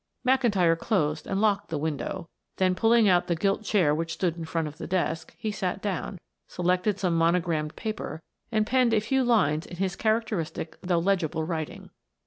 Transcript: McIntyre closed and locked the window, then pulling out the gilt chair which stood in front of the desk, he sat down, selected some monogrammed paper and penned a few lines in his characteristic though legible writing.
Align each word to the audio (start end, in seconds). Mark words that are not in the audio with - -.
McIntyre 0.25 0.75
closed 0.75 1.27
and 1.27 1.39
locked 1.39 1.69
the 1.69 1.77
window, 1.77 2.27
then 2.57 2.73
pulling 2.73 3.07
out 3.07 3.27
the 3.27 3.35
gilt 3.35 3.61
chair 3.61 3.93
which 3.93 4.13
stood 4.13 4.35
in 4.35 4.45
front 4.45 4.67
of 4.67 4.79
the 4.79 4.87
desk, 4.87 5.35
he 5.37 5.51
sat 5.51 5.79
down, 5.79 6.17
selected 6.47 6.97
some 6.97 7.15
monogrammed 7.15 7.75
paper 7.75 8.19
and 8.51 8.65
penned 8.65 8.95
a 8.95 8.99
few 8.99 9.23
lines 9.23 9.67
in 9.67 9.77
his 9.77 9.95
characteristic 9.95 10.79
though 10.81 10.97
legible 10.97 11.43
writing. 11.43 11.91